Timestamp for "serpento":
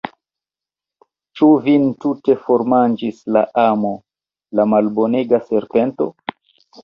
5.53-6.09